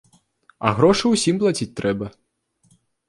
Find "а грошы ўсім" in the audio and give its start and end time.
0.69-1.35